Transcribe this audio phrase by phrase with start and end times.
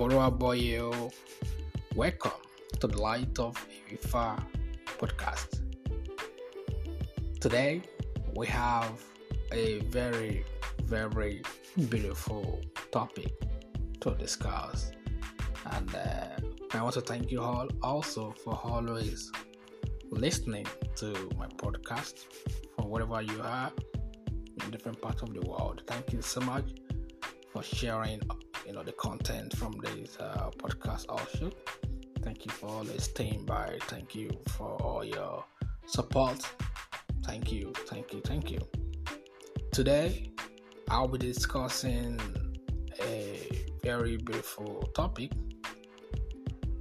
[0.00, 1.12] Aboru Aboye.
[1.94, 2.40] Welcome
[2.80, 3.54] to the Light of
[3.92, 4.42] Ifa
[4.98, 5.60] podcast.
[7.38, 7.82] Today
[8.34, 8.92] we have
[9.52, 10.42] a very,
[10.84, 11.42] very
[11.90, 13.30] beautiful topic
[14.00, 14.90] to discuss,
[15.72, 16.28] and uh,
[16.72, 19.30] I want to thank you all also for always
[20.10, 22.24] listening to my podcast
[22.74, 23.70] from wherever you are
[24.64, 25.82] in different parts of the world.
[25.86, 26.64] Thank you so much
[27.52, 28.22] for sharing
[28.70, 31.50] you know the content from this uh, podcast also.
[32.22, 33.76] Thank you for always staying by.
[33.88, 35.44] Thank you for all your
[35.86, 36.48] support.
[37.24, 38.60] Thank you thank you thank you.
[39.72, 40.30] Today
[40.88, 42.20] i'll be discussing
[43.00, 43.48] a
[43.82, 45.30] very beautiful topic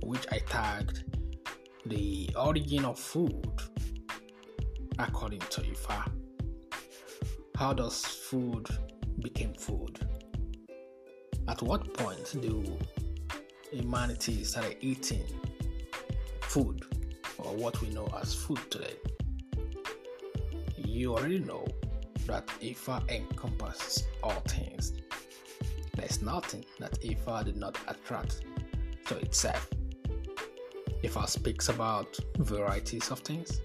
[0.04, 1.04] which i tagged
[1.86, 3.62] the origin of food
[5.00, 6.00] according to ifa.
[7.56, 8.68] How does food
[9.22, 10.00] become food
[11.49, 12.64] at what point do
[13.72, 15.25] humanity started eating
[16.41, 16.86] food
[17.39, 18.94] or what we know as food today?
[20.78, 21.66] You already know
[22.28, 24.94] that Ifa encompasses all things.
[25.95, 28.41] There's nothing that Ifa did not attract
[29.08, 29.67] to itself.
[31.03, 33.59] Ifa speaks about varieties of things,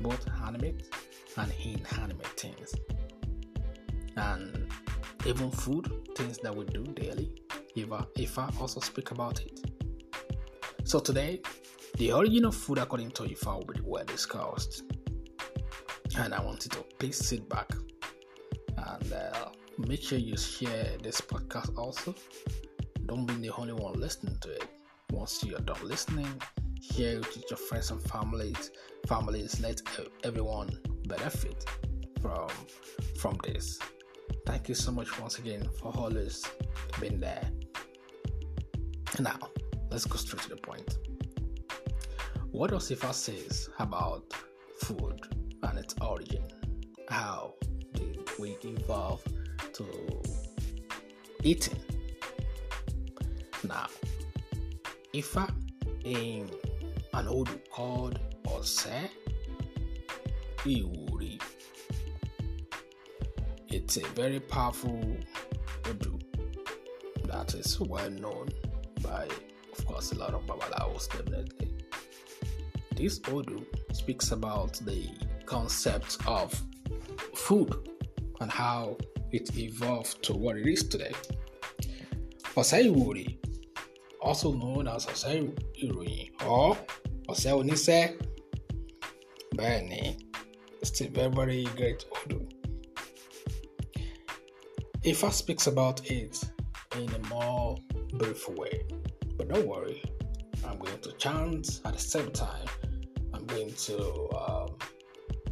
[0.00, 0.94] both animate
[1.36, 2.72] and inanimate things.
[4.16, 4.70] And
[5.26, 7.32] even food, things that we do daily,
[7.76, 9.60] Ifa, Ifa also speak about it.
[10.84, 11.40] So today,
[11.96, 14.82] the origin of food according to Ifa will be well discussed.
[16.18, 17.70] And I want you to please sit back
[18.76, 19.48] and uh,
[19.86, 22.14] make sure you share this podcast also.
[23.06, 24.64] Don't be the only one listening to it.
[25.12, 26.40] Once you're done listening,
[26.80, 28.70] share it with your friends and families.
[29.06, 29.80] Families, let
[30.24, 30.70] everyone
[31.06, 31.64] benefit
[32.20, 32.48] from
[33.18, 33.78] from this.
[34.46, 36.44] Thank you so much once again for always
[37.00, 37.48] being there.
[39.18, 39.38] Now,
[39.90, 40.98] let's go straight to the point.
[42.50, 44.24] What does Ifa says about
[44.80, 45.20] food
[45.62, 46.44] and its origin?
[47.08, 47.54] How
[47.94, 49.22] did we evolve
[49.74, 49.84] to
[51.42, 51.78] eating?
[53.64, 53.86] Now,
[55.14, 55.52] Ifa
[56.04, 56.50] in
[57.14, 58.86] an old called Ose
[60.64, 61.07] Iwori
[63.88, 65.02] it's a very powerful
[65.88, 66.18] Odu
[67.24, 68.50] that is well known
[69.02, 69.26] by,
[69.72, 71.72] of course, a lot of Babalawos, definitely.
[72.94, 75.08] This Odu speaks about the
[75.46, 76.52] concept of
[77.34, 77.74] food
[78.42, 78.98] and how
[79.32, 81.14] it evolved to what it is today.
[82.58, 83.38] Osei
[84.20, 85.50] also known as Osei
[85.82, 86.76] Iroyin or
[87.26, 88.18] Osei Onise,
[89.54, 90.20] Bẹ́ẹ̀ni,
[90.82, 92.47] it's a very, very great Odu.
[95.08, 96.38] Ifa speaks about it
[96.98, 97.78] in a more
[98.18, 98.82] brief way.
[99.38, 100.02] But don't worry,
[100.66, 102.66] I'm going to chant at the same time.
[103.32, 104.76] I'm going to um,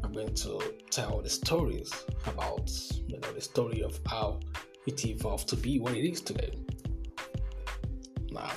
[0.05, 1.91] I'm going to tell the stories
[2.27, 2.71] about
[3.09, 4.41] you know the story of how
[4.87, 6.53] it evolved to be what it is today.
[8.31, 8.51] Now,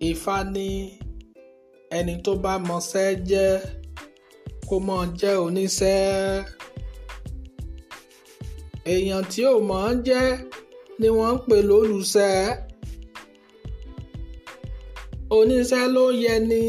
[0.00, 1.00] Ifá ní
[1.90, 3.60] ẹni tó bá mọṣẹ́ jẹ́
[4.68, 6.46] kó mọ̀ jẹ́
[8.92, 10.24] èèyàn tí ò mọ̀ ọ́n jẹ́
[11.00, 12.36] ni wọ́n ń pè lólùṣẹ́.
[15.36, 16.62] Oníṣẹ́ ló yẹ ni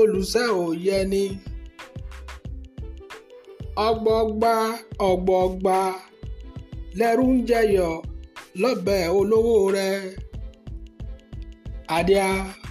[0.00, 1.24] olùṣẹ́ ò yẹ ni
[3.86, 4.54] ọgbọgba
[5.08, 5.78] ọgbọgba
[6.98, 7.88] lẹ́rú ń jẹyọ
[8.62, 9.90] lọ́bẹ̀ olówó rẹ.
[11.96, 12.28] Adíá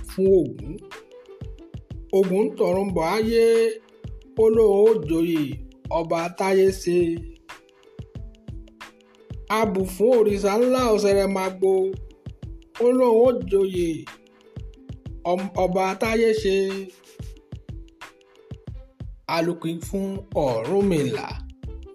[0.10, 0.74] fún Ògún.
[2.18, 3.46] Ògún tọ̀run bọ̀ ayé
[4.44, 5.44] olóhùn òjòyè
[6.00, 7.00] ọba táyé ṣe
[9.60, 11.72] abù fún òrìṣà ńlá ọ̀sẹ̀rẹ̀ magbo
[12.86, 13.90] ó lóun ó joyè
[15.64, 16.58] ọba táyé ṣe.
[19.36, 20.08] Alùpùpù fún
[20.46, 21.28] ọ̀rúnmìlà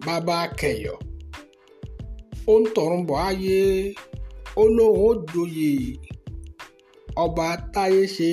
[0.05, 0.95] bàbá kẹyọ.
[2.51, 3.59] Ó ń tọrùn bọ̀ ayé.
[4.61, 5.71] Ó lóun ó joyè
[7.23, 8.31] ọba táyé ṣe.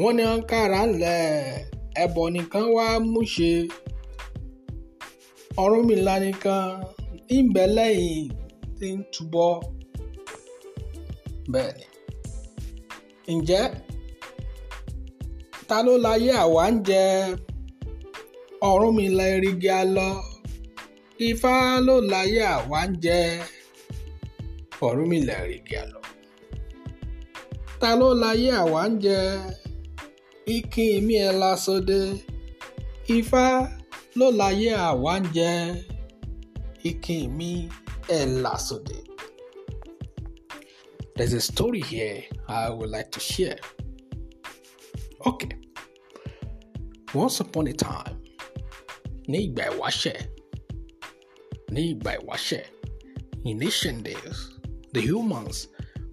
[0.00, 1.22] Wọ́n ní wọn kára ńlẹ̀
[2.02, 3.52] ẹbọ nìkan wá mú ṣe.
[5.62, 6.64] Ọ̀rúnmìlà nìkan
[7.36, 8.24] ìbẹ̀ lẹ́yìn
[8.78, 9.50] tí ń túbọ̀
[11.52, 13.34] bẹ́ẹ̀ ni.
[13.38, 13.64] ǹjẹ́
[15.68, 17.04] ta ló láyé àwa ń jẹ
[18.70, 20.08] Ọ̀rúnmìlà erigi alọ
[21.28, 21.54] Ifá
[21.86, 23.20] ló láyé àwa ń jẹ
[24.86, 26.00] Ọ̀rúnmìlà erigi alọ.
[27.80, 29.18] ta ló láyé àwa ń jẹ
[30.54, 32.00] ikin mi ẹ̀ lásọdẹ
[33.16, 33.44] Ifá
[34.18, 35.50] ló láyé àwa ń jẹ
[36.90, 37.68] ikin mi
[38.08, 38.96] Elasode.
[41.14, 43.58] There's a story here I would like to share.
[45.26, 45.50] Okay.
[47.14, 48.16] Once upon a time,
[49.30, 50.18] ní ìgbà ìwáṣẹ̀,
[51.74, 52.64] ní ìgbà ìwáṣẹ̀,
[53.44, 54.38] in ancient days,
[54.94, 55.68] the humans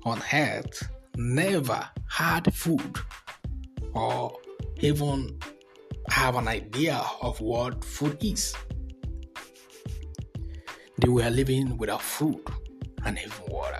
[0.05, 0.77] on earth
[1.17, 2.93] never had food
[3.93, 4.31] or
[4.81, 5.39] even
[6.09, 8.53] have an idea of what food is.
[10.97, 12.41] They were living without food
[13.05, 13.79] and even water.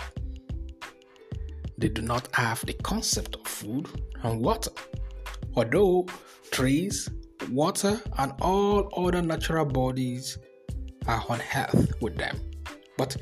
[1.77, 3.87] They do not have the concept of food
[4.23, 4.71] and water.
[5.55, 6.07] Although
[6.51, 7.09] trees,
[7.51, 10.37] water, and all other natural bodies
[11.07, 12.39] are on earth with them,
[12.97, 13.15] but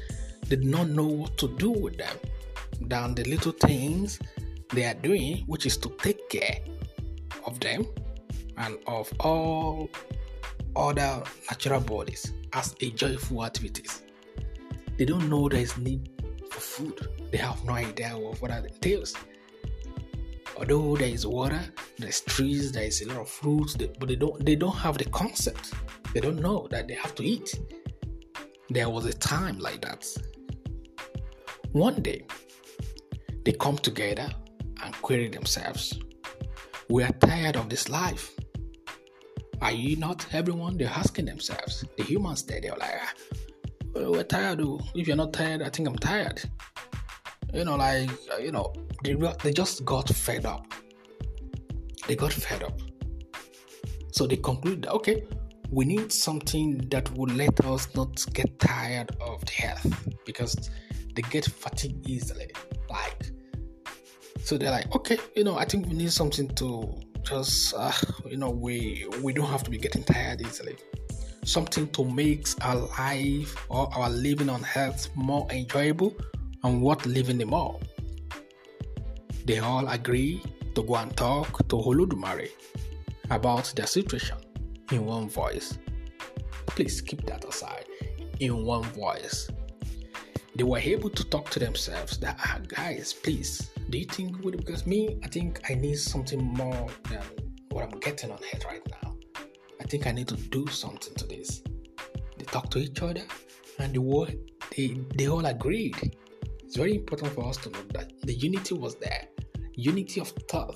[0.48, 2.18] they do not know what to do with them
[2.82, 4.20] than the little things
[4.74, 6.60] they are doing, which is to take care
[7.46, 7.86] of them
[8.58, 9.90] and of all
[10.76, 14.04] other natural bodies as a joyful activities.
[14.98, 16.10] They don't know there is need
[16.50, 17.08] for food.
[17.32, 19.16] They have no idea of what that entails.
[20.58, 21.62] Although there is water,
[21.98, 25.06] there's trees, there is a lot of fruits, but they don't they don't have the
[25.06, 25.74] concept.
[26.14, 27.60] They don't know that they have to eat.
[28.70, 30.06] There was a time like that.
[31.72, 32.28] One day,
[33.44, 34.30] they come together
[34.84, 36.00] and query themselves.
[36.88, 38.32] We are tired of this life.
[39.64, 40.26] Are you not?
[40.34, 41.86] Everyone, they're asking themselves.
[41.96, 43.14] The humans there, they're like, ah,
[43.96, 44.60] we're tired.
[44.94, 46.44] If you're not tired, I think I'm tired.
[47.54, 48.10] You know, like,
[48.42, 48.74] you know,
[49.06, 50.68] they, they just got fed up.
[52.08, 52.78] They got fed up.
[54.12, 55.24] So they conclude, okay,
[55.72, 60.72] we need something that would let us not get tired of the earth because
[61.16, 62.52] they get fatigued easily.
[62.90, 63.32] Like,
[64.44, 67.00] so they're like, okay, you know, I think we need something to
[67.34, 67.92] just, uh,
[68.30, 70.76] you know, we we don't have to be getting tired easily.
[71.46, 76.16] Something to make our life or our living on earth more enjoyable
[76.64, 77.82] and worth living them all
[79.46, 80.42] They all agree
[80.76, 82.50] to go and talk to Olodumare
[83.30, 84.38] about their situation
[84.92, 85.78] in one voice.
[86.68, 87.86] Please keep that aside.
[88.40, 89.50] In one voice.
[90.56, 94.88] They were able to talk to themselves that, ah, guys, please, do you think, because
[94.88, 97.22] me, I think I need something more than
[97.70, 99.16] what I'm getting on head right now.
[99.80, 101.62] I think I need to do something to this.
[102.40, 103.22] They talk to each other
[103.78, 104.40] and they,
[104.76, 106.18] they, they all agreed.
[106.64, 109.28] It's very important for us to know that the unity was there.
[109.76, 110.76] Unity of thought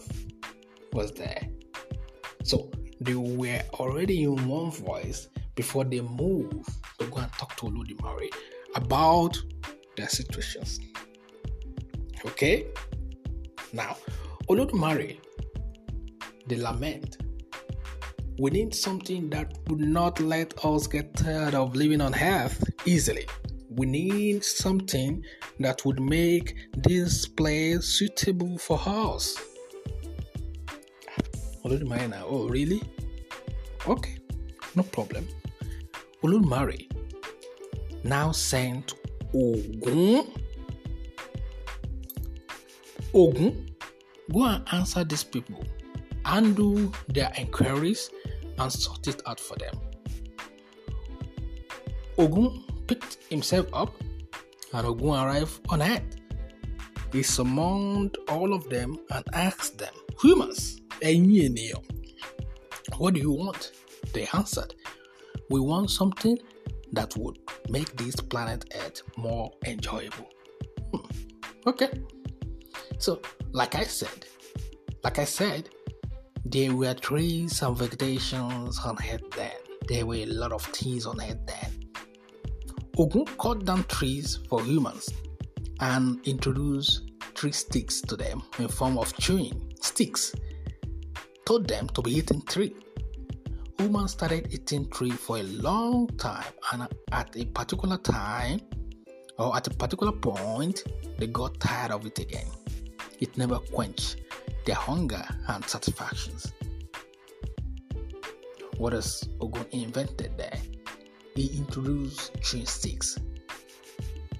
[0.93, 1.41] was there.
[2.43, 2.69] So
[3.01, 6.69] they were already in one voice before they moved
[6.99, 8.29] to go and talk to Olodumare
[8.75, 9.35] about
[9.95, 10.79] their situations.
[12.23, 12.67] Okay?
[13.73, 13.97] Now,
[14.49, 15.17] Olodumare,
[16.47, 17.17] the lament.
[18.39, 23.27] We need something that would not let us get tired of living on earth easily.
[23.69, 25.25] We need something
[25.59, 29.35] that would make this place suitable for us.
[31.65, 32.81] Olodumare now, oh really?
[33.85, 34.17] Okay,
[34.75, 35.27] no problem.
[36.23, 36.89] Olodumare
[38.03, 38.93] now sent
[39.33, 40.46] Ogun.
[43.17, 43.75] Ogun,
[44.31, 45.63] go and answer these people,
[46.23, 48.11] handle their inquiries,
[48.59, 49.73] and sort it out for them.
[52.19, 53.91] Ogun picked himself up,
[54.71, 56.17] and Ogun arrived on earth.
[57.11, 60.81] He summoned all of them and asked them, Humans,
[62.97, 63.71] what do you want?
[64.13, 64.75] They answered,
[65.49, 66.37] We want something
[66.91, 70.29] that would make this planet Earth more enjoyable.
[70.93, 71.05] Hmm.
[71.65, 71.89] Okay.
[72.97, 74.25] So, like I said,
[75.03, 75.69] like I said,
[76.45, 79.51] there were trees and vegetations on Earth then.
[79.87, 81.91] There were a lot of things on Earth then.
[82.97, 85.09] Ogun cut down trees for humans
[85.79, 90.33] and introduced tree sticks to them in form of chewing sticks.
[91.45, 92.75] Told them to be eating tree
[93.79, 98.59] humans started eating tree for a long time, and at a particular time
[99.37, 100.83] or at a particular point,
[101.17, 102.47] they got tired of it again.
[103.19, 104.17] It never quenched
[104.65, 106.53] their hunger and satisfactions.
[108.77, 110.59] What has Ogun invented there?
[111.35, 113.17] He introduced chewing sticks.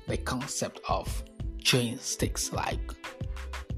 [0.08, 1.24] The concept of
[1.64, 2.94] chewing sticks, like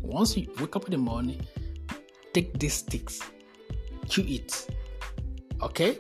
[0.02, 1.46] once you wake up in the morning,
[2.34, 3.22] take these sticks,
[4.08, 4.68] chew it,
[5.62, 5.98] Okay,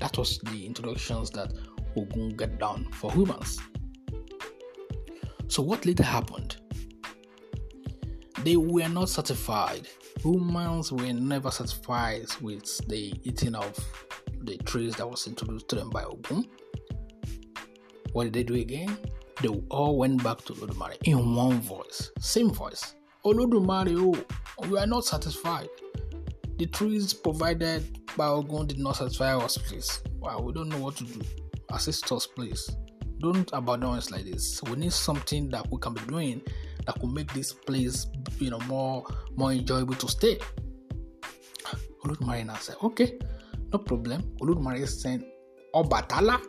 [0.00, 1.52] that was the introductions that
[1.96, 3.60] Ogun got down for humans.
[5.46, 6.56] So, what later happened?
[8.44, 9.88] They were not satisfied.
[10.22, 13.78] Humans were never satisfied with the eating of
[14.42, 16.46] the trees that was introduced to them by Ogun.
[18.12, 18.96] What did they do again?
[19.40, 22.94] they all went back to Olodumare in one voice, same voice.
[23.24, 25.68] Olodumare, oh, we are not satisfied.
[26.58, 30.02] The trees provided by Ogun did not satisfy us, please.
[30.18, 31.20] Wow, we don't know what to do.
[31.70, 32.70] Assist us, please.
[33.18, 34.62] Don't abandon us like this.
[34.64, 36.42] We need something that we can be doing
[36.86, 38.06] that could make this place,
[38.38, 39.04] you know, more
[39.36, 40.38] more enjoyable to stay.
[42.04, 43.18] Olodumare now said, okay,
[43.72, 44.22] no problem.
[44.40, 45.24] Olodumare sent
[45.74, 46.40] Obatala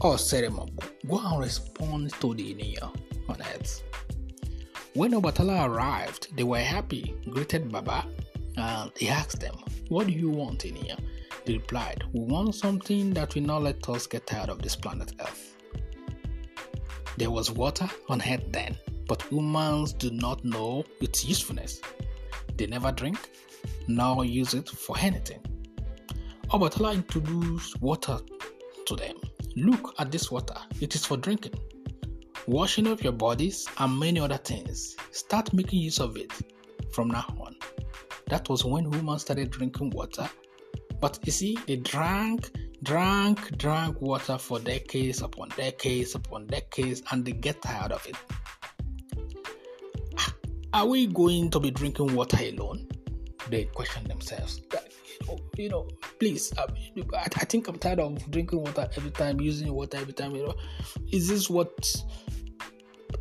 [0.00, 0.84] or Seremogo.
[1.08, 2.94] Go and respond to the Iniya
[3.28, 3.82] on earth.
[4.94, 8.04] When Obatala arrived, they were happy, greeted Baba,
[8.56, 9.56] and he asked them,
[9.88, 10.96] What do you want in here?
[11.44, 15.12] They replied, We want something that will not let us get tired of this planet
[15.20, 15.56] Earth.
[17.16, 18.76] There was water on Earth then,
[19.10, 21.80] but humans do not know its usefulness.
[22.56, 23.18] They never drink,
[23.88, 25.40] nor use it for anything.
[26.50, 28.20] Obatala introduced water
[28.86, 29.16] to them.
[29.56, 31.54] Look at this water, it is for drinking,
[32.46, 34.96] washing of your bodies, and many other things.
[35.10, 36.32] Start making use of it
[36.92, 37.56] from now on.
[38.28, 40.30] That was when humans started drinking water.
[41.00, 42.52] But you see, they drank,
[42.84, 48.14] drank, drank water for decades upon decades upon decades, and they get tired of it.
[50.72, 52.86] Are we going to be drinking water alone?
[53.48, 54.60] They question themselves.
[55.28, 55.88] Oh, you know,
[56.20, 56.52] please.
[56.56, 56.66] Uh,
[57.14, 60.34] I, I think I'm tired of drinking water every time, using water every time.
[60.34, 60.54] You know,
[61.10, 61.92] is this what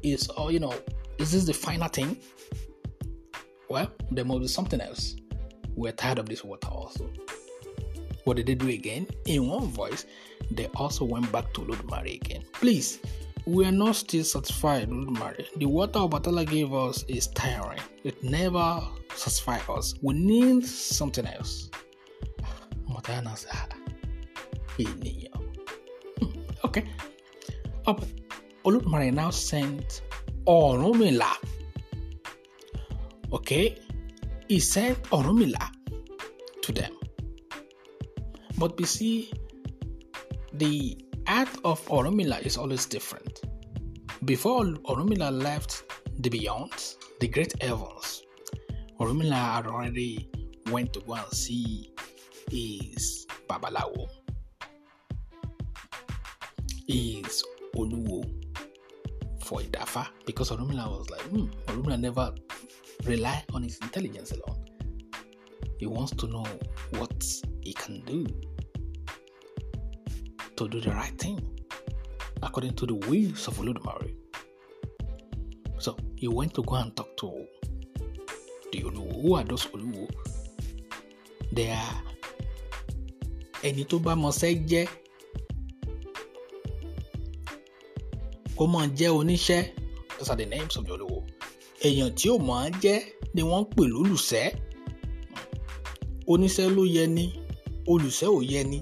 [0.03, 0.27] is?
[0.29, 0.73] Or you know,
[1.17, 2.17] is this the final thing?
[3.67, 5.15] Well, there must be something else.
[5.75, 7.09] We're tired of this water also.
[8.25, 9.07] What did they do again?
[9.25, 10.05] In one voice,
[10.51, 12.43] they also went back to Ludmari again.
[12.53, 12.99] Please,
[13.49, 15.47] we are not still satisfied, Ludmari.
[15.57, 17.79] The water Obatala gave us is tiring.
[18.03, 18.81] It never
[19.15, 19.95] satisfies us.
[20.03, 21.69] We need something else.
[22.89, 23.73] Matana said,
[24.77, 26.85] hmm, Okay.
[27.87, 30.01] Oh, but now sent
[30.45, 31.33] Orunmila.
[33.33, 33.77] Okay?
[34.47, 35.71] He sent Orunmila
[36.61, 36.93] to them.
[38.59, 39.33] But we see
[40.53, 40.97] the
[41.29, 43.41] act of Orunmila is always different.
[44.25, 45.83] Before Orunmila left
[46.19, 46.73] the beyond,
[47.19, 48.23] the great heavens,
[48.99, 50.27] Orunmila had already
[50.71, 51.93] went to go and see
[52.49, 54.07] his Babalawo,
[56.87, 57.43] his
[57.75, 58.25] Oluwo
[59.43, 62.33] for Idafa, because Orunmila was like, hmm, Orunmila never
[63.05, 64.65] rely on his intelligence alone.
[65.77, 66.45] He wants to know
[66.97, 67.23] what
[67.61, 68.25] he can do
[70.59, 71.39] to do the right thing
[72.43, 74.13] according to the wills of Olodumare.
[75.79, 77.45] So he went to go and talk to
[78.73, 79.21] the Oluwo.
[79.21, 80.09] Who are those Oluwo?
[81.53, 82.03] They are
[83.63, 84.87] ẹni tó bá mọṣẹ́ jẹ́
[88.57, 88.87] kó mọ̀
[90.17, 91.23] those are the names of the Oluwo.
[91.83, 92.97] èèyàn tí ò mọ̀ á jẹ́
[93.33, 94.47] ni wọ́n ń pè lólùṣẹ́
[96.31, 97.25] oníṣẹ́ ló yẹ ni
[97.91, 98.79] olùṣẹ́ ò yẹ ni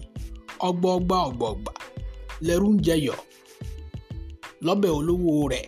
[0.67, 1.71] ọgbọọgba ọgbọọgba
[2.47, 3.17] lẹ́rú ń jẹyọ̀
[4.65, 5.65] lọ́bẹ̀ olówó rẹ̀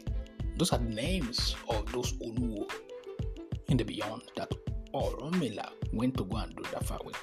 [0.58, 2.64] those are the names of those olúwo
[3.70, 4.52] in the beyond that
[4.94, 7.18] Ọ̀rúnmìlà went to go and do that far with.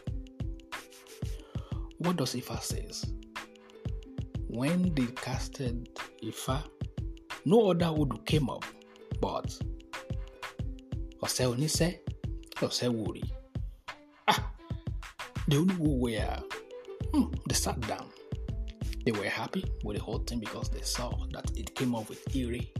[1.98, 3.04] What does Ifa says?
[4.48, 5.88] When they casted
[6.22, 6.62] Ifa,
[7.44, 8.64] no other wood came up,
[9.20, 9.48] but
[11.22, 11.92] ọ̀sẹ̀ oníṣẹ́
[12.66, 13.24] ọ̀sẹ̀ wòrì.
[14.28, 14.40] Ah,
[15.48, 16.42] the Oluwo were,
[17.48, 18.08] they sat down.
[19.04, 22.34] They were happy with the whole thing because they saw that it came up with
[22.34, 22.72] Iri.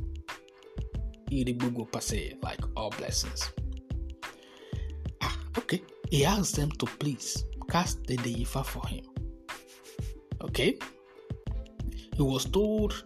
[1.31, 3.51] Iri Bugo Pase, like all blessings.
[5.23, 5.83] Ah, okay.
[6.11, 9.05] He asked them to please cast the Deifa for him.
[10.43, 10.79] Okay?
[12.17, 13.05] He was told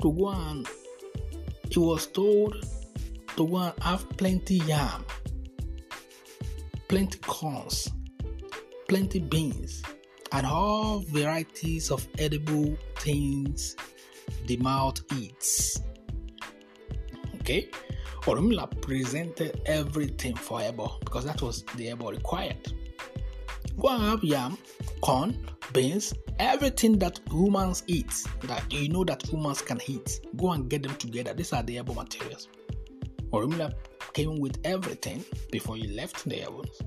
[0.00, 0.66] to go and
[1.70, 2.64] he was told
[3.36, 5.04] to go and have plenty yam,
[6.88, 7.90] plenty corns,
[8.88, 9.82] plenty beans,
[10.32, 13.76] and all varieties of edible things
[14.46, 15.80] the mouth eats.
[17.40, 17.70] Okay?
[18.22, 22.72] Orunmila presented everything for Ebo because that was the Ebo required.
[23.78, 24.58] Go and have yam,
[25.00, 25.38] corn,
[25.72, 30.20] beans, everything that humans eat, that you know that humans can eat.
[30.36, 31.34] Go and get them together.
[31.34, 32.48] These are the Ebo materials.
[33.30, 33.72] Orunmila
[34.12, 36.80] came with everything before he left the heavens,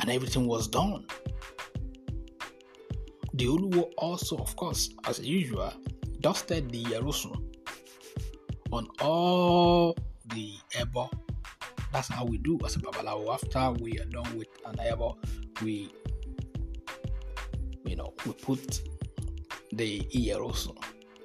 [0.00, 1.04] and everything was done.
[3.38, 5.72] The Oluwo also, of course, as usual,
[6.20, 7.38] dusted the Yerusun
[8.72, 9.96] on all
[10.34, 11.08] the Ebo.
[11.92, 13.32] That's how we do as a Babalawo.
[13.32, 15.16] After we are done with an Ebo,
[15.62, 15.90] we,
[17.86, 18.82] you know, we put
[19.72, 20.76] the Yerusun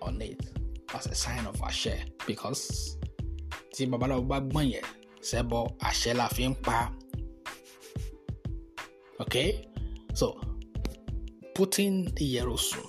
[0.01, 0.53] on it.
[0.96, 1.96] as a sign of àṣẹ
[2.27, 2.98] because
[3.74, 4.86] tí babaláwo bá gbọ́n yẹn
[5.29, 6.77] ṣẹbọ àṣẹ la fi ń pa
[9.24, 9.50] okay
[10.13, 10.27] so
[11.53, 12.86] putting the Yerosun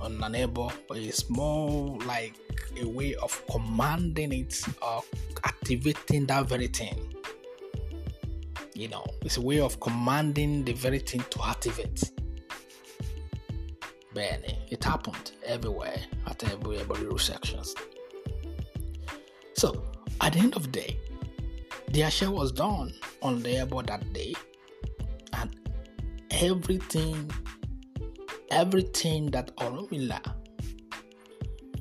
[0.00, 2.34] on an ebo is more like
[2.80, 5.02] a way of commanding it or
[5.44, 7.14] activating that very thing.
[8.74, 12.12] You know, it's a way of commanding the very thing to activate.
[14.14, 17.74] Benny, eh, it happened everywhere at every every sections.
[19.54, 19.82] So
[20.20, 20.98] at the end of the day,
[21.88, 24.34] the share was done on the airport that day,
[25.32, 25.50] and
[26.30, 27.30] everything
[28.50, 30.20] everything that Orunmila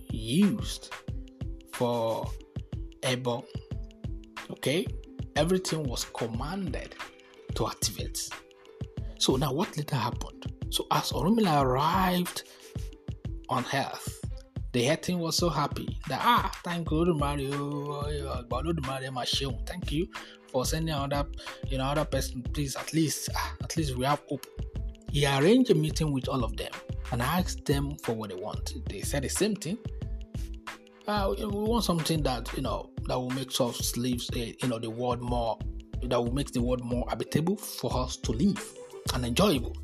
[0.09, 0.93] used
[1.73, 2.29] for
[3.03, 3.45] Ebo,
[4.51, 4.85] okay,
[5.35, 6.95] everything was commanded
[7.55, 8.29] to activate.
[9.19, 10.53] So now what later happened?
[10.69, 12.43] So as Orunmila arrived
[13.49, 14.21] on Earth,
[14.73, 18.03] the team was so happy that ah, thank you, Mario,
[18.49, 19.13] Mario,
[19.65, 20.07] thank you
[20.47, 21.27] for sending another,
[21.67, 22.43] you know, other person.
[22.53, 24.45] Please, at least, ah, at least we have hope
[25.11, 26.71] he arranged a meeting with all of them
[27.11, 28.73] and asked them for what they want.
[28.89, 29.77] They said the same thing.
[31.07, 34.77] Uh, we want something that you know that will make us live, uh, you know,
[34.77, 35.57] the world more,
[36.03, 38.61] that will make the world more habitable for us to live
[39.13, 39.75] and enjoyable.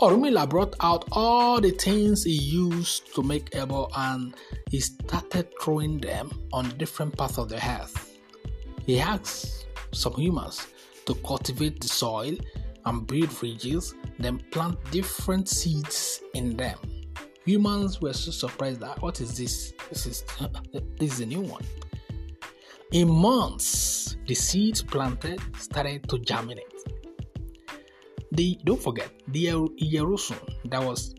[0.00, 4.34] Orunmila brought out all the things he used to make Ebo and
[4.70, 8.18] he started throwing them on different parts of the earth.
[8.84, 10.66] He asked some humans
[11.06, 12.36] to cultivate the soil
[12.86, 16.78] and build ridges, then plant different seeds in them.
[17.44, 19.72] Humans were so surprised that what is this?
[19.88, 20.24] This is
[20.98, 21.62] this is a new one.
[22.92, 26.64] In months, the seeds planted started to germinate.
[28.32, 31.14] The don't forget the er, Yerosun that was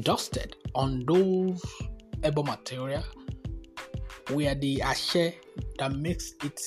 [0.00, 1.62] dusted on those
[2.22, 3.04] ebo material
[4.30, 5.34] where the ashe
[5.78, 6.60] that makes it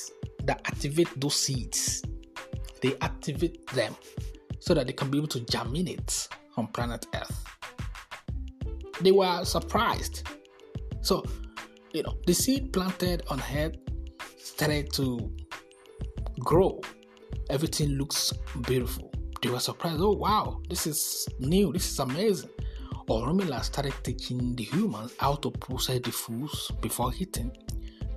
[0.43, 2.03] that activate those seeds.
[2.81, 3.95] They activate them
[4.59, 7.45] so that they can be able to germinate on planet Earth.
[9.01, 10.27] They were surprised.
[11.01, 11.23] So,
[11.93, 13.75] you know, the seed planted on Earth
[14.37, 15.31] started to
[16.39, 16.81] grow.
[17.49, 18.33] Everything looks
[18.67, 19.11] beautiful.
[19.41, 20.01] They were surprised.
[20.01, 21.71] Oh, wow, this is new.
[21.71, 22.49] This is amazing.
[23.07, 27.51] Orunmila started teaching the humans how to process the foods before eating.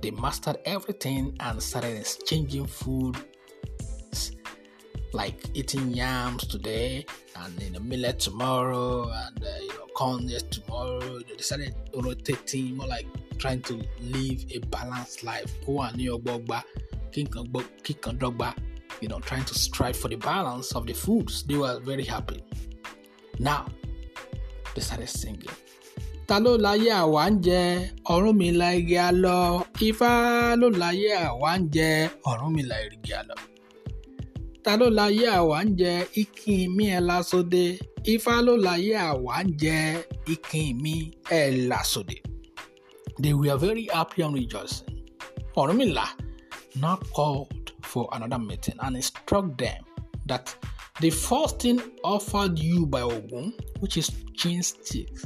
[0.01, 3.17] They mastered everything and started exchanging food
[5.13, 7.05] like eating yams today
[7.37, 11.19] and you know millet tomorrow and uh, you know corn tomorrow.
[11.19, 13.05] They decided rotating, more like
[13.37, 15.53] trying to live a balanced life.
[15.65, 16.63] Go on your bogba,
[17.11, 17.47] kick on
[18.17, 18.55] dogba,
[19.01, 21.43] you know, trying to strive for the balance of the foods.
[21.43, 22.43] They were very happy.
[23.39, 23.67] Now
[24.75, 25.49] they started singing.
[26.27, 27.61] ta ló láyé àwa ń jẹ
[28.13, 29.35] Ọ̀rúnmìlà igi àlọ
[29.87, 30.11] Ifá
[30.61, 31.89] ló láyé àwa ń jẹ
[32.31, 33.35] Ọ̀rúnmìlà igi àlọ
[34.65, 37.63] àwa ń jẹ ikin mi ẹ̀ lásòdè
[38.13, 38.53] ifá ló
[39.09, 39.77] àwa ń jẹ
[40.33, 40.95] ikin mi
[41.39, 42.17] ẹ̀ lásòdè.
[43.21, 44.89] They were very happy and rejoicing.
[45.55, 46.05] Ọ̀rúnmìlà
[46.75, 49.83] now called for another meeting and instructed them
[50.25, 50.55] that
[51.01, 55.25] the first thing offered you by Ogun, which is chain sticks,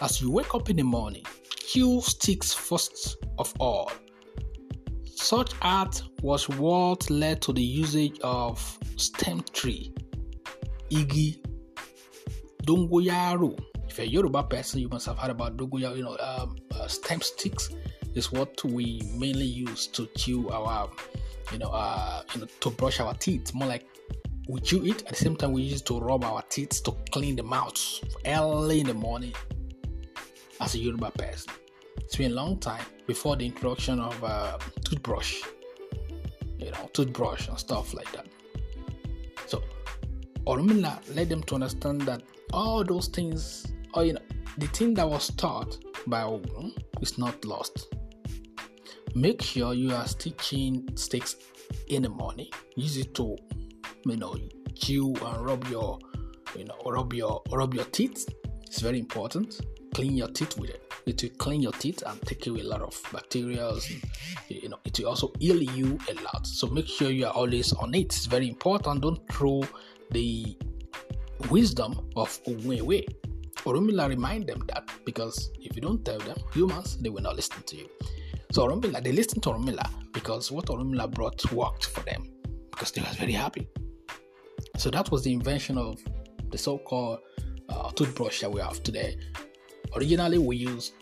[0.00, 1.24] as you wake up in the morning,
[1.58, 3.90] kill sticks first of all
[5.24, 8.60] such art was what led to the usage of
[8.96, 9.92] stem tree,
[10.90, 11.38] igi,
[12.66, 13.58] dongoyaro.
[13.88, 15.96] If you're a Yoruba person, you must have heard about dongoyaro.
[15.96, 17.70] You know, um, uh, stem sticks
[18.14, 20.90] is what we mainly use to chew our,
[21.52, 23.54] you know, uh, you know, to brush our teeth.
[23.54, 23.86] More like
[24.48, 26.92] we chew it at the same time we use it to rub our teeth to
[27.12, 27.74] clean the mouth
[28.26, 29.32] early in the morning.
[30.60, 31.50] As a Yoruba person.
[31.96, 35.42] It's been a long time before the introduction of uh, toothbrush,
[36.58, 38.26] you know, toothbrush and stuff like that.
[39.46, 39.62] So,
[40.46, 44.20] Orunmila led them to understand that all those things, or you know,
[44.58, 47.92] the thing that was taught by Ogun is not lost.
[49.14, 51.36] Make sure you are stitching sticks
[51.88, 52.48] in the morning.
[52.76, 53.36] Use it to,
[54.04, 54.36] you know,
[54.74, 55.98] chew and rub your,
[56.56, 58.28] you know, rub your rub your teeth.
[58.66, 59.60] It's very important.
[59.94, 62.80] Clean your teeth with it it will clean your teeth and take away a lot
[62.80, 63.70] of bacteria.
[64.48, 66.46] You know, it will also heal you a lot.
[66.46, 68.06] So make sure you are always on it.
[68.06, 69.02] It's very important.
[69.02, 69.62] Don't throw
[70.10, 70.56] the
[71.50, 73.06] wisdom of Ogun away.
[73.64, 77.62] Orunmila remind them that because if you don't tell them, humans, they will not listen
[77.62, 77.88] to you.
[78.52, 82.30] So Orunmila, they listened to Orunmila because what Orunmila brought worked for them
[82.70, 83.68] because they were very happy.
[84.76, 86.02] So that was the invention of
[86.50, 87.20] the so-called
[87.68, 89.16] uh, toothbrush that we have today.
[89.96, 90.94] Originally, we used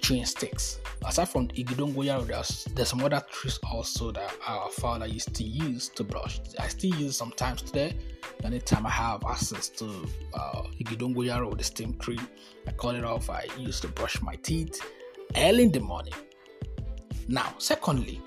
[0.00, 0.80] chewing sticks.
[1.04, 5.88] Aside from Igidongoyaro, there's there's some other trees also that our father used to use
[5.90, 6.40] to brush.
[6.58, 7.96] I still use sometimes today.
[8.44, 9.86] Anytime I have access to
[10.34, 12.20] uh, Igidongoyaro, the steam tree,
[12.66, 13.30] I cut it off.
[13.30, 14.80] I use to brush my teeth
[15.36, 16.14] early in the morning.
[17.28, 18.20] Now, secondly,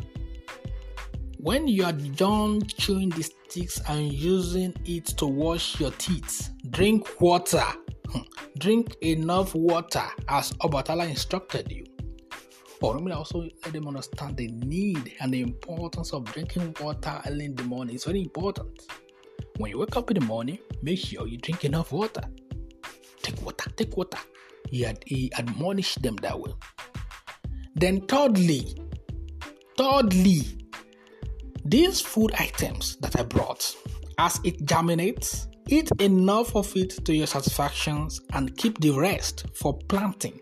[1.38, 7.22] when you are done chewing the sticks and using it to wash your teeth, drink
[7.22, 7.64] water.
[8.10, 8.22] Hmm.
[8.58, 11.86] Drink enough water as Obatala instructed you.
[12.82, 17.20] Or let me also let them understand the need and the importance of drinking water
[17.28, 17.96] early in the morning.
[17.96, 18.82] It's very important.
[19.58, 22.22] When you wake up in the morning, make sure you drink enough water.
[23.22, 24.20] Take water, take water.
[24.70, 26.52] He, he admonished them that way.
[27.76, 28.78] Then, thirdly,
[29.78, 30.42] thirdly,
[31.64, 33.76] these food items that I brought,
[34.18, 39.78] as it germinates, eat enough of it to your satisfactions and keep the rest for
[39.88, 40.40] planting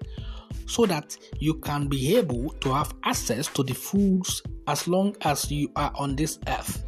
[0.65, 5.51] so that you can be able to have access to the foods as long as
[5.51, 6.83] you are on this earth.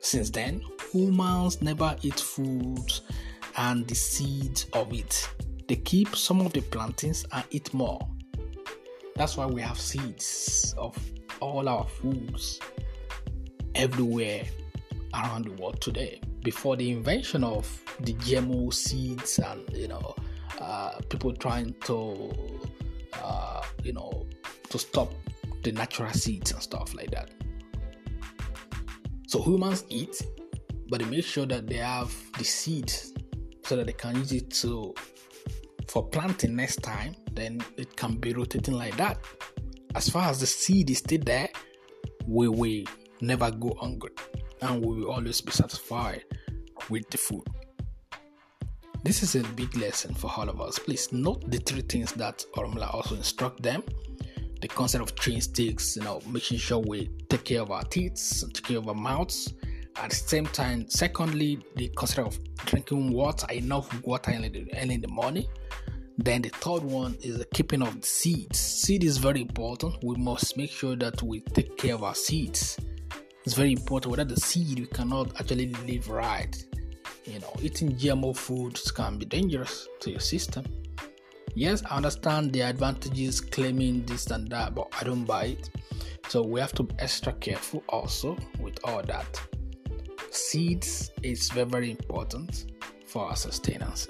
[0.00, 0.62] Since then,
[0.92, 3.02] humans never eat foods
[3.56, 5.28] and the seeds of it.
[5.68, 8.00] They keep some of the plantings and eat more.
[9.16, 10.96] That's why we have seeds of
[11.40, 12.58] all our foods
[13.74, 14.44] everywhere
[15.12, 16.20] around the world today.
[16.42, 17.66] Before the invention of
[18.00, 20.14] the GMO seeds and you know
[20.60, 22.32] uh, people trying to
[23.22, 24.26] uh, you know
[24.70, 25.12] to stop
[25.62, 27.30] the natural seeds and stuff like that.
[29.26, 30.22] So humans eat,
[30.88, 33.12] but they make sure that they have the seeds
[33.64, 34.94] so that they can use it to
[35.88, 37.14] for planting next time.
[37.32, 39.18] Then it can be rotating like that.
[39.94, 41.48] As far as the seed is still there,
[42.26, 42.84] we will
[43.20, 44.10] never go hungry
[44.62, 46.24] and we will always be satisfied
[46.90, 47.44] with the food.
[49.02, 50.78] This is a big lesson for all of us.
[50.78, 53.82] Please note the three things that Orunmila also instruct them.
[54.60, 58.44] The concept of chewing sticks, you know, making sure we take care of our teeth,
[58.52, 59.54] take care of our mouths.
[59.96, 65.08] At the same time, secondly, the concept of drinking water, enough water early in the
[65.08, 65.46] morning.
[66.18, 68.58] Then the third one is the keeping of the seeds.
[68.58, 69.96] Seed is very important.
[70.04, 72.76] We must make sure that we take care of our seeds
[73.44, 74.10] it's very important.
[74.10, 76.64] Without the seed, we cannot actually live right.
[77.30, 80.64] You know, eating GMO foods can be dangerous to your system.
[81.54, 85.70] Yes, I understand the advantages claiming this and that, but I don't buy it.
[86.28, 89.40] So we have to be extra careful also with all that.
[90.32, 92.72] Seeds is very, very important
[93.06, 94.08] for our sustenance.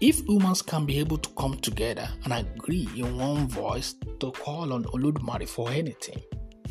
[0.00, 4.72] If humans can be able to come together and agree in one voice to call
[4.72, 6.22] on Olodumare for anything,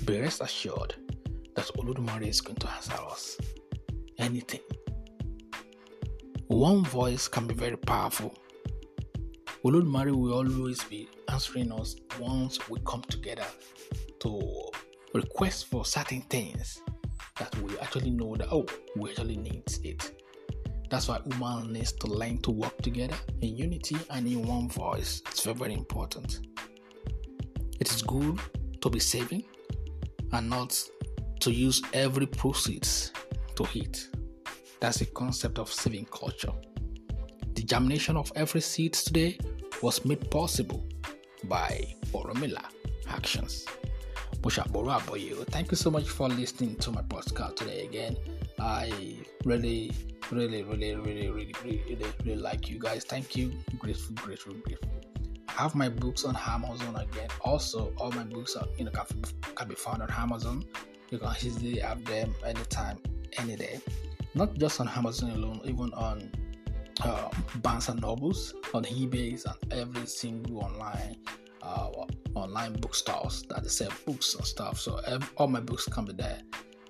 [0.05, 0.95] be rest assured
[1.55, 3.37] that Olodumare is going to answer us
[4.17, 4.61] anything.
[6.47, 8.35] One voice can be very powerful.
[9.65, 13.45] Olodumare will always be answering us once we come together
[14.19, 14.69] to
[15.13, 16.81] request for certain things
[17.39, 20.23] that we actually know that oh we actually need it.
[20.89, 25.23] That's why human needs to learn to work together in unity and in one voice.
[25.31, 26.41] It's very, very important.
[27.79, 28.39] It is good
[28.81, 29.43] to be saving
[30.33, 30.79] and not
[31.39, 33.11] to use every proceeds
[33.55, 34.09] to eat.
[34.79, 36.51] That's the concept of saving culture.
[37.53, 39.37] The germination of every seed today
[39.81, 40.85] was made possible
[41.45, 42.65] by Orunmila
[43.07, 43.65] actions.
[44.45, 48.17] Thank you so much for listening to my podcast today again.
[48.59, 48.91] I
[49.45, 49.93] really,
[50.29, 53.05] really, really, really, really, really, really like you guys.
[53.05, 53.53] Thank you.
[53.79, 54.89] Grateful, grateful, grateful
[55.55, 57.29] I have my books on Amazon again.
[57.41, 59.05] Also, all my books are you know can,
[59.55, 60.65] can be found on Amazon.
[61.11, 62.97] You can easily have them anytime,
[63.37, 63.79] any day.
[64.35, 66.31] Not just on Amazon alone, even on
[67.03, 71.17] uh, Barnes and Nobles, on eBay, and every single online
[71.61, 71.89] uh,
[72.35, 74.79] online bookstores that sell books and stuff.
[74.79, 74.99] So
[75.37, 76.39] all my books can be there.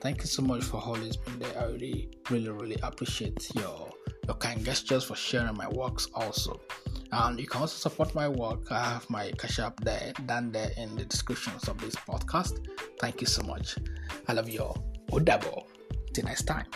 [0.02, 1.58] Thank you so much for always being there.
[1.58, 3.90] I really, really, really appreciate your
[4.28, 6.60] your kind gestures for sharing my works also.
[7.12, 8.72] And you can also support my work.
[8.72, 12.66] I have my cash app there, down there in the descriptions of this podcast.
[13.00, 13.78] Thank you so much.
[14.28, 14.84] I love you all.
[15.12, 15.64] Odabo.
[16.13, 16.67] Till next time.